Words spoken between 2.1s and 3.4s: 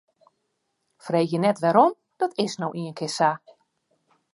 dat is no ienkear sa.